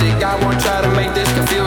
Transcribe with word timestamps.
music. 0.00 0.22
I 0.22 0.34
won't 0.44 0.60
try 0.60 0.80
to 0.82 0.90
make 0.94 1.14
this 1.14 1.32
confusing. 1.34 1.65